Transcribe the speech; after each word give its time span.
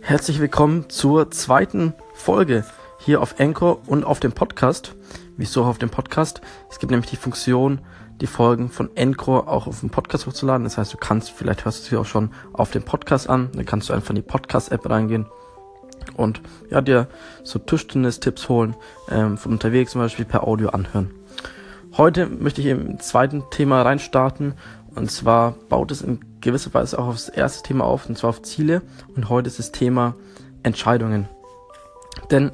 Herzlich 0.00 0.40
willkommen 0.40 0.90
zur 0.90 1.30
zweiten 1.30 1.94
Folge 2.12 2.64
hier 2.98 3.20
auf 3.20 3.40
Anchor 3.40 3.80
und 3.86 4.04
auf 4.04 4.20
dem 4.20 4.32
Podcast. 4.32 4.94
Wieso 5.36 5.64
auf 5.64 5.78
dem 5.78 5.90
Podcast? 5.90 6.40
Es 6.70 6.78
gibt 6.78 6.90
nämlich 6.90 7.10
die 7.10 7.16
Funktion, 7.16 7.80
die 8.20 8.26
Folgen 8.26 8.68
von 8.68 8.90
Anchor 8.96 9.48
auch 9.48 9.66
auf 9.66 9.80
dem 9.80 9.90
Podcast 9.90 10.26
hochzuladen. 10.26 10.64
Das 10.64 10.78
heißt, 10.78 10.92
du 10.92 10.96
kannst, 10.96 11.30
vielleicht 11.30 11.64
hörst 11.64 11.84
du 11.84 11.90
sie 11.90 11.96
auch 11.96 12.06
schon 12.06 12.30
auf 12.52 12.70
dem 12.70 12.82
Podcast 12.82 13.28
an, 13.28 13.50
dann 13.54 13.64
kannst 13.64 13.88
du 13.88 13.92
einfach 13.92 14.10
in 14.10 14.16
die 14.16 14.22
Podcast-App 14.22 14.88
reingehen 14.88 15.26
und 16.16 16.42
ja, 16.70 16.80
dir 16.80 17.08
so 17.42 17.58
Tischtennis-Tipps 17.58 18.48
holen, 18.48 18.76
ähm, 19.10 19.38
von 19.38 19.52
unterwegs 19.52 19.92
zum 19.92 20.00
Beispiel 20.00 20.24
per 20.24 20.46
Audio 20.46 20.70
anhören. 20.70 21.10
Heute 21.96 22.26
möchte 22.26 22.60
ich 22.60 22.68
im 22.68 22.98
zweiten 23.00 23.44
Thema 23.50 23.82
reinstarten 23.82 24.54
und 24.94 25.10
zwar 25.10 25.52
baut 25.68 25.90
es 25.90 26.02
in 26.02 26.20
gewisser 26.42 26.74
Weise 26.74 26.98
auch 26.98 27.06
auf 27.06 27.14
das 27.14 27.28
erste 27.30 27.62
Thema 27.62 27.84
auf, 27.84 28.08
und 28.08 28.18
zwar 28.18 28.30
auf 28.30 28.42
Ziele. 28.42 28.82
Und 29.16 29.30
heute 29.30 29.48
ist 29.48 29.58
das 29.58 29.72
Thema 29.72 30.14
Entscheidungen. 30.62 31.28
Denn 32.30 32.52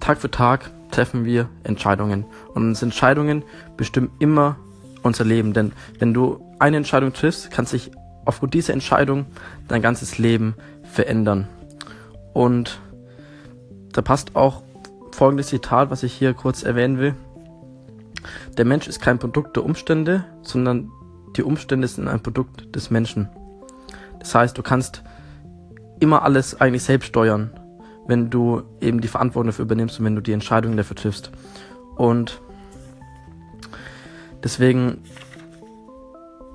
Tag 0.00 0.18
für 0.18 0.30
Tag 0.30 0.70
treffen 0.90 1.24
wir 1.24 1.48
Entscheidungen. 1.64 2.24
Und 2.54 2.68
unsere 2.68 2.86
Entscheidungen 2.86 3.44
bestimmen 3.76 4.10
immer 4.18 4.56
unser 5.02 5.24
Leben. 5.24 5.52
Denn 5.52 5.72
wenn 5.98 6.12
du 6.12 6.40
eine 6.58 6.76
Entscheidung 6.76 7.12
triffst, 7.12 7.50
kann 7.50 7.66
sich 7.66 7.90
aufgrund 8.24 8.54
dieser 8.54 8.72
Entscheidung 8.72 9.26
dein 9.68 9.82
ganzes 9.82 10.18
Leben 10.18 10.54
verändern. 10.84 11.48
Und 12.32 12.80
da 13.92 14.02
passt 14.02 14.36
auch 14.36 14.62
folgendes 15.12 15.48
Zitat, 15.48 15.90
was 15.90 16.02
ich 16.02 16.12
hier 16.12 16.34
kurz 16.34 16.62
erwähnen 16.62 16.98
will. 16.98 17.14
Der 18.56 18.64
Mensch 18.64 18.86
ist 18.86 19.00
kein 19.00 19.18
Produkt 19.18 19.56
der 19.56 19.64
Umstände, 19.64 20.24
sondern 20.42 20.90
die 21.36 21.42
Umstände 21.42 21.86
sind 21.88 22.08
ein 22.08 22.22
Produkt 22.22 22.74
des 22.74 22.90
Menschen. 22.90 23.28
Das 24.18 24.34
heißt, 24.34 24.56
du 24.56 24.62
kannst 24.62 25.02
immer 25.98 26.22
alles 26.22 26.60
eigentlich 26.60 26.82
selbst 26.82 27.08
steuern, 27.08 27.50
wenn 28.06 28.30
du 28.30 28.62
eben 28.80 29.00
die 29.00 29.08
Verantwortung 29.08 29.48
dafür 29.48 29.64
übernimmst 29.64 29.98
und 29.98 30.06
wenn 30.06 30.16
du 30.16 30.22
die 30.22 30.32
Entscheidungen 30.32 30.76
dafür 30.76 30.96
triffst. 30.96 31.30
Und 31.96 32.40
deswegen 34.42 34.98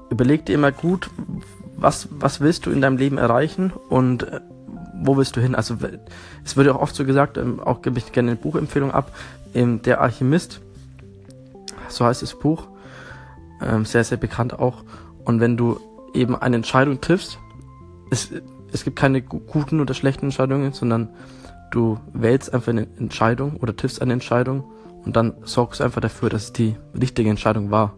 überleg 0.10 0.46
dir 0.46 0.56
immer 0.56 0.72
gut, 0.72 1.10
was, 1.78 2.08
was 2.12 2.42
willst 2.42 2.66
du 2.66 2.72
in 2.72 2.82
deinem 2.82 2.98
Leben 2.98 3.18
erreichen 3.18 3.72
und 3.90 4.24
äh, 4.24 4.42
wo 5.02 5.18
willst 5.18 5.36
du 5.36 5.42
hin? 5.42 5.56
Also 5.56 5.78
es 6.44 6.56
wird 6.56 6.70
auch 6.70 6.82
oft 6.82 6.96
so 6.96 7.06
gesagt, 7.06 7.38
ähm, 7.38 7.60
auch 7.60 7.82
gebe 7.82 8.00
ich 8.00 8.12
gerne 8.12 8.32
eine 8.32 8.40
Buchempfehlung 8.40 8.92
ab, 8.92 9.12
ähm, 9.54 9.82
der 9.82 10.02
Alchemist, 10.02 10.62
so 11.90 12.06
heißt 12.06 12.22
das 12.22 12.38
Buch, 12.38 12.68
ähm, 13.62 13.86
sehr, 13.86 14.04
sehr 14.04 14.18
bekannt 14.18 14.58
auch. 14.58 14.84
Und 15.24 15.40
wenn 15.40 15.58
du 15.58 15.80
eben 16.14 16.36
eine 16.36 16.56
Entscheidung 16.58 17.02
triffst, 17.02 17.40
es, 18.10 18.32
es 18.72 18.84
gibt 18.84 18.98
keine 18.98 19.22
guten 19.22 19.82
oder 19.82 19.94
schlechten 19.94 20.26
Entscheidungen, 20.26 20.74
sondern 20.74 21.10
du 21.72 22.00
wählst 22.14 22.54
einfach 22.54 22.70
eine 22.70 22.88
Entscheidung 22.98 23.58
oder 23.58 23.76
triffst 23.76 24.02
eine 24.02 24.14
Entscheidung 24.14 24.64
und 25.04 25.16
dann 25.16 25.34
sorgst 25.44 25.80
du 25.80 25.84
einfach 25.84 26.02
dafür, 26.02 26.30
dass 26.30 26.46
es 26.46 26.54
die 26.54 26.76
richtige 27.00 27.30
Entscheidung 27.30 27.72
war. 27.72 27.94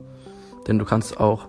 Denn 0.68 0.80
du 0.80 0.86
kannst 0.86 1.20
auch 1.20 1.48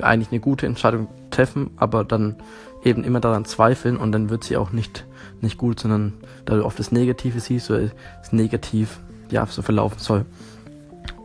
eigentlich 0.00 0.30
eine 0.30 0.40
gute 0.40 0.66
Entscheidung 0.66 1.08
treffen, 1.30 1.70
aber 1.76 2.04
dann 2.04 2.36
eben 2.84 3.04
immer 3.04 3.20
daran 3.20 3.44
zweifeln 3.44 3.96
und 3.96 4.12
dann 4.12 4.30
wird 4.30 4.44
sie 4.44 4.56
auch 4.56 4.72
nicht, 4.72 5.06
nicht 5.40 5.58
gut, 5.58 5.80
sondern 5.80 6.14
da 6.44 6.56
du 6.56 6.64
oft 6.64 6.78
das 6.78 6.92
Negative 6.92 7.40
siehst 7.40 7.70
oder 7.70 7.90
das 8.18 8.32
Negativ 8.32 9.00
ja 9.30 9.46
so 9.46 9.62
verlaufen 9.62 9.98
soll. 9.98 10.24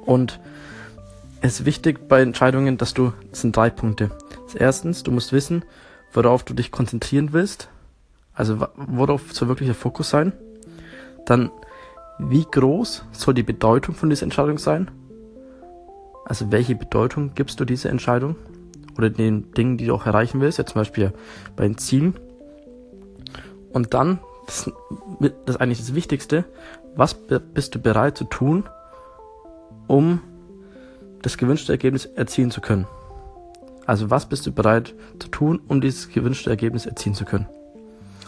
Und 0.05 0.39
es 1.41 1.59
ist 1.59 1.65
wichtig 1.65 2.07
bei 2.07 2.21
Entscheidungen, 2.21 2.77
dass 2.77 2.93
du, 2.93 3.13
das 3.29 3.41
sind 3.41 3.55
drei 3.55 3.69
Punkte. 3.69 4.11
Erstens, 4.55 5.03
du 5.03 5.11
musst 5.11 5.31
wissen, 5.31 5.63
worauf 6.13 6.43
du 6.43 6.53
dich 6.53 6.71
konzentrieren 6.71 7.33
willst. 7.33 7.69
Also 8.33 8.67
worauf 8.75 9.33
soll 9.33 9.47
wirklich 9.47 9.67
der 9.67 9.75
Fokus 9.75 10.09
sein? 10.09 10.33
Dann, 11.25 11.51
wie 12.17 12.45
groß 12.49 13.05
soll 13.11 13.33
die 13.33 13.43
Bedeutung 13.43 13.95
von 13.95 14.09
dieser 14.09 14.23
Entscheidung 14.23 14.57
sein? 14.57 14.89
Also 16.25 16.51
welche 16.51 16.75
Bedeutung 16.75 17.31
gibst 17.35 17.59
du 17.59 17.65
dieser 17.65 17.89
Entscheidung? 17.89 18.35
Oder 18.97 19.09
den 19.09 19.51
Dingen, 19.53 19.77
die 19.77 19.85
du 19.85 19.93
auch 19.93 20.05
erreichen 20.05 20.41
willst, 20.41 20.57
ja 20.57 20.65
zum 20.65 20.81
Beispiel 20.81 21.13
bei 21.55 21.63
den 21.63 21.77
Zielen. 21.77 22.15
Und 23.71 23.93
dann, 23.93 24.19
das, 24.45 24.71
das 25.19 25.55
ist 25.55 25.61
eigentlich 25.61 25.79
das 25.79 25.95
Wichtigste, 25.95 26.43
was 26.95 27.13
bist 27.13 27.75
du 27.75 27.79
bereit 27.79 28.17
zu 28.17 28.25
tun, 28.25 28.65
um 29.87 30.21
das 31.21 31.37
gewünschte 31.37 31.71
Ergebnis 31.71 32.05
erzielen 32.05 32.51
zu 32.51 32.61
können. 32.61 32.87
Also 33.85 34.09
was 34.09 34.27
bist 34.27 34.45
du 34.45 34.51
bereit 34.51 34.93
zu 35.19 35.29
tun, 35.29 35.61
um 35.67 35.81
dieses 35.81 36.09
gewünschte 36.09 36.49
Ergebnis 36.49 36.85
erzielen 36.85 37.15
zu 37.15 37.25
können? 37.25 37.47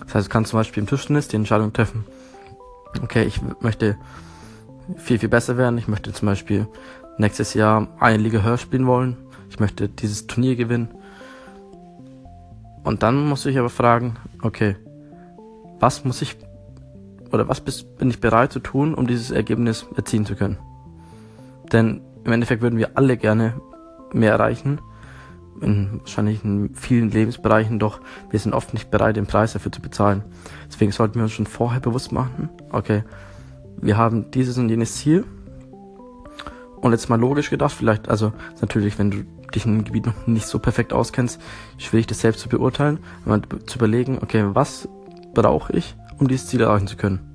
Das 0.05 0.15
heißt, 0.15 0.27
du 0.27 0.31
kannst 0.31 0.49
zum 0.49 0.59
Beispiel 0.59 0.81
im 0.81 0.87
Tischtennis 0.87 1.27
die 1.27 1.35
Entscheidung 1.35 1.71
treffen, 1.71 2.05
okay, 3.01 3.23
ich 3.23 3.39
möchte 3.61 3.97
viel, 4.97 5.19
viel 5.19 5.29
besser 5.29 5.57
werden. 5.57 5.77
Ich 5.77 5.87
möchte 5.87 6.11
zum 6.13 6.27
Beispiel 6.27 6.67
nächstes 7.17 7.53
Jahr 7.53 7.87
eine 7.99 8.17
Liga 8.17 8.41
höher 8.41 8.57
spielen 8.57 8.87
wollen. 8.87 9.17
Ich 9.49 9.59
möchte 9.59 9.89
dieses 9.89 10.27
Turnier 10.27 10.55
gewinnen. 10.55 10.89
Und 12.83 13.03
dann 13.03 13.27
musst 13.27 13.45
du 13.45 13.49
dich 13.49 13.59
aber 13.59 13.69
fragen, 13.69 14.15
okay, 14.41 14.75
was 15.79 16.03
muss 16.03 16.21
ich 16.21 16.37
oder 17.31 17.47
was 17.47 17.61
bin 17.61 18.09
ich 18.09 18.19
bereit 18.19 18.51
zu 18.51 18.59
tun, 18.59 18.93
um 18.93 19.07
dieses 19.07 19.31
Ergebnis 19.31 19.85
erzielen 19.95 20.25
zu 20.25 20.35
können? 20.35 20.57
Denn 21.71 22.01
im 22.23 22.31
Endeffekt 22.31 22.61
würden 22.61 22.77
wir 22.77 22.91
alle 22.95 23.17
gerne 23.17 23.59
mehr 24.13 24.31
erreichen, 24.31 24.79
in 25.61 25.99
wahrscheinlich 25.99 26.43
in 26.43 26.73
vielen 26.75 27.11
Lebensbereichen, 27.11 27.79
doch 27.79 27.99
wir 28.29 28.39
sind 28.39 28.53
oft 28.53 28.73
nicht 28.73 28.89
bereit, 28.89 29.15
den 29.15 29.27
Preis 29.27 29.53
dafür 29.53 29.71
zu 29.71 29.81
bezahlen. 29.81 30.23
Deswegen 30.67 30.91
sollten 30.91 31.15
wir 31.15 31.23
uns 31.23 31.33
schon 31.33 31.45
vorher 31.45 31.79
bewusst 31.79 32.11
machen, 32.11 32.49
okay, 32.71 33.03
wir 33.81 33.97
haben 33.97 34.31
dieses 34.31 34.57
und 34.57 34.69
jenes 34.69 34.95
Ziel. 34.95 35.25
Und 36.81 36.93
jetzt 36.93 37.09
mal 37.09 37.19
logisch 37.19 37.51
gedacht, 37.51 37.73
vielleicht, 37.73 38.09
also 38.09 38.33
natürlich, 38.59 38.97
wenn 38.97 39.11
du 39.11 39.23
dich 39.53 39.65
in 39.65 39.73
einem 39.73 39.83
Gebiet 39.83 40.07
noch 40.07 40.25
nicht 40.25 40.47
so 40.47 40.57
perfekt 40.57 40.93
auskennst, 40.93 41.39
schwierig 41.77 42.07
das 42.07 42.21
selbst 42.21 42.41
zu 42.41 42.49
beurteilen, 42.49 42.99
aber 43.25 43.41
zu 43.67 43.77
überlegen, 43.77 44.17
okay, 44.21 44.45
was 44.53 44.89
brauche 45.33 45.73
ich, 45.73 45.95
um 46.17 46.27
dieses 46.27 46.47
Ziel 46.47 46.61
erreichen 46.61 46.87
zu 46.87 46.97
können. 46.97 47.30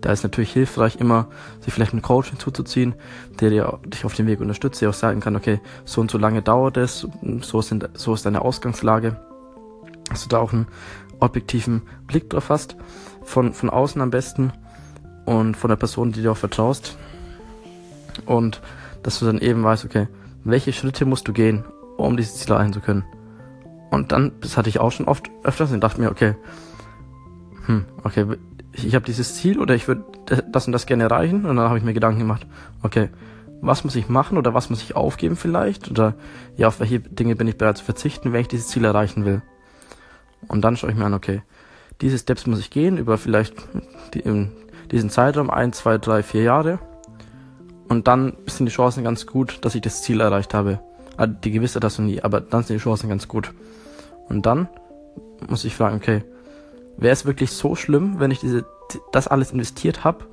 Da 0.00 0.12
ist 0.12 0.22
natürlich 0.22 0.52
hilfreich, 0.52 0.96
immer 0.96 1.26
sich 1.60 1.74
vielleicht 1.74 1.92
einen 1.92 2.02
Coach 2.02 2.30
hinzuzuziehen, 2.30 2.94
der 3.40 3.50
dir, 3.50 3.78
dich 3.84 4.04
auf 4.04 4.14
dem 4.14 4.26
Weg 4.26 4.40
unterstützt, 4.40 4.80
der 4.80 4.90
auch 4.90 4.94
sagen 4.94 5.20
kann, 5.20 5.36
okay, 5.36 5.60
so 5.84 6.00
und 6.00 6.10
so 6.10 6.18
lange 6.18 6.42
dauert 6.42 6.76
es, 6.76 7.06
so, 7.40 7.62
sind, 7.62 7.88
so 7.94 8.14
ist 8.14 8.24
deine 8.24 8.42
Ausgangslage. 8.42 9.16
Dass 10.08 10.22
du 10.22 10.28
da 10.28 10.38
auch 10.38 10.52
einen 10.52 10.66
objektiven 11.20 11.82
Blick 12.06 12.30
drauf 12.30 12.48
hast, 12.48 12.76
von, 13.24 13.52
von 13.52 13.70
außen 13.70 14.00
am 14.00 14.10
besten 14.10 14.52
und 15.26 15.56
von 15.56 15.68
der 15.68 15.76
Person, 15.76 16.12
die 16.12 16.22
dir 16.22 16.32
auch 16.32 16.36
vertraust. 16.36 16.96
Und 18.24 18.62
dass 19.02 19.18
du 19.18 19.26
dann 19.26 19.38
eben 19.38 19.62
weißt, 19.62 19.84
okay, 19.84 20.08
welche 20.44 20.72
Schritte 20.72 21.04
musst 21.04 21.28
du 21.28 21.32
gehen, 21.32 21.64
um 21.96 22.16
dieses 22.16 22.36
Ziel 22.36 22.52
erreichen 22.52 22.72
zu 22.72 22.80
können. 22.80 23.04
Und 23.90 24.12
dann, 24.12 24.32
das 24.40 24.56
hatte 24.56 24.68
ich 24.68 24.80
auch 24.80 24.92
schon 24.92 25.06
oft 25.06 25.30
öfters 25.42 25.72
und 25.72 25.80
dachte 25.80 26.00
mir, 26.00 26.10
okay, 26.10 26.34
hm, 27.66 27.84
okay, 28.04 28.26
ich, 28.72 28.86
ich 28.86 28.94
habe 28.94 29.04
dieses 29.04 29.34
Ziel 29.36 29.58
oder 29.58 29.74
ich 29.74 29.88
würde 29.88 30.04
das 30.50 30.66
und 30.66 30.72
das 30.72 30.86
gerne 30.86 31.04
erreichen 31.04 31.46
und 31.46 31.56
dann 31.56 31.68
habe 31.68 31.78
ich 31.78 31.84
mir 31.84 31.94
Gedanken 31.94 32.20
gemacht, 32.20 32.46
okay, 32.82 33.08
was 33.60 33.84
muss 33.84 33.96
ich 33.96 34.08
machen 34.08 34.38
oder 34.38 34.54
was 34.54 34.70
muss 34.70 34.82
ich 34.82 34.94
aufgeben 34.94 35.36
vielleicht 35.36 35.90
oder 35.90 36.14
ja, 36.56 36.68
auf 36.68 36.80
welche 36.80 37.00
Dinge 37.00 37.34
bin 37.36 37.48
ich 37.48 37.58
bereit 37.58 37.78
zu 37.78 37.84
verzichten, 37.84 38.32
wenn 38.32 38.40
ich 38.40 38.48
dieses 38.48 38.68
Ziel 38.68 38.84
erreichen 38.84 39.24
will. 39.24 39.42
Und 40.46 40.62
dann 40.62 40.76
schaue 40.76 40.90
ich 40.90 40.96
mir 40.96 41.06
an, 41.06 41.14
okay, 41.14 41.42
diese 42.00 42.18
Steps 42.18 42.46
muss 42.46 42.60
ich 42.60 42.70
gehen 42.70 42.96
über 42.96 43.18
vielleicht 43.18 43.54
die, 44.14 44.20
in 44.20 44.52
diesen 44.92 45.10
Zeitraum, 45.10 45.50
ein, 45.50 45.72
zwei, 45.72 45.98
drei, 45.98 46.22
vier 46.22 46.42
Jahre. 46.42 46.78
Und 47.88 48.06
dann 48.06 48.34
sind 48.46 48.66
die 48.66 48.72
Chancen 48.72 49.02
ganz 49.02 49.26
gut, 49.26 49.58
dass 49.64 49.74
ich 49.74 49.80
das 49.80 50.02
Ziel 50.02 50.20
erreicht 50.20 50.54
habe. 50.54 50.80
Also 51.16 51.34
die 51.34 51.50
Gewissheit 51.50 51.82
das 51.82 51.98
noch 51.98 52.06
nie, 52.06 52.22
aber 52.22 52.40
dann 52.40 52.62
sind 52.62 52.76
die 52.78 52.82
Chancen 52.82 53.08
ganz 53.08 53.26
gut. 53.26 53.52
Und 54.28 54.46
dann 54.46 54.68
muss 55.48 55.64
ich 55.64 55.74
fragen, 55.74 55.96
okay, 55.96 56.22
wäre 56.98 57.12
es 57.12 57.24
wirklich 57.24 57.52
so 57.52 57.74
schlimm, 57.76 58.16
wenn 58.18 58.30
ich 58.30 58.40
diese, 58.40 58.66
das 59.12 59.28
alles 59.28 59.52
investiert 59.52 60.04
habe 60.04 60.26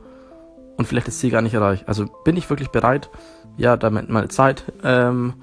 und 0.78 0.88
vielleicht 0.88 1.08
das 1.08 1.20
Ziel 1.20 1.32
gar 1.32 1.42
nicht 1.42 1.54
erreiche. 1.54 1.88
Also 1.88 2.06
bin 2.24 2.36
ich 2.36 2.50
wirklich 2.50 2.70
bereit, 2.70 3.10
ja, 3.56 3.78
damit 3.78 4.10
meine 4.10 4.28
Zeit 4.28 4.74
ähm, 4.84 5.36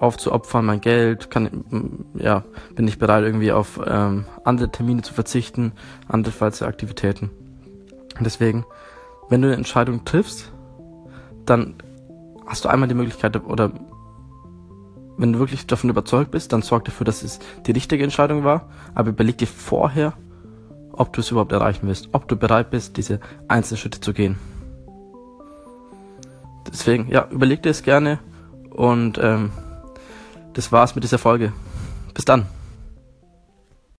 aufzuopfern, 0.00 0.64
mein 0.64 0.80
Geld, 0.80 1.30
kann, 1.30 2.06
ja, 2.14 2.44
bin 2.74 2.88
ich 2.88 2.98
bereit, 2.98 3.24
irgendwie 3.24 3.52
auf 3.52 3.80
ähm, 3.84 4.24
andere 4.44 4.70
Termine 4.70 5.02
zu 5.02 5.12
verzichten, 5.12 5.72
andere 6.08 6.32
Freizeitaktivitäten. 6.32 7.30
Deswegen, 8.20 8.64
wenn 9.28 9.42
du 9.42 9.48
eine 9.48 9.56
Entscheidung 9.56 10.04
triffst, 10.04 10.50
dann 11.44 11.74
hast 12.46 12.64
du 12.64 12.68
einmal 12.68 12.88
die 12.88 12.94
Möglichkeit, 12.94 13.44
oder 13.44 13.72
wenn 15.18 15.32
du 15.32 15.38
wirklich 15.40 15.66
davon 15.66 15.90
überzeugt 15.90 16.30
bist, 16.30 16.52
dann 16.52 16.62
sorg 16.62 16.84
dafür, 16.84 17.04
dass 17.04 17.22
es 17.22 17.38
die 17.66 17.72
richtige 17.72 18.04
Entscheidung 18.04 18.44
war, 18.44 18.70
aber 18.94 19.10
überleg 19.10 19.36
dir 19.36 19.46
vorher, 19.46 20.14
ob 20.98 21.12
du 21.12 21.20
es 21.20 21.30
überhaupt 21.30 21.52
erreichen 21.52 21.86
willst, 21.86 22.08
ob 22.12 22.28
du 22.28 22.36
bereit 22.36 22.70
bist, 22.70 22.96
diese 22.96 23.20
einzelnen 23.46 23.78
Schritte 23.78 24.00
zu 24.00 24.12
gehen. 24.12 24.38
Deswegen, 26.70 27.08
ja, 27.10 27.26
überleg 27.30 27.62
dir 27.62 27.70
es 27.70 27.82
gerne 27.82 28.18
und 28.70 29.18
ähm, 29.18 29.50
das 30.52 30.72
war's 30.72 30.94
mit 30.94 31.04
dieser 31.04 31.18
Folge. 31.18 31.52
Bis 32.14 32.24
dann. 32.24 32.46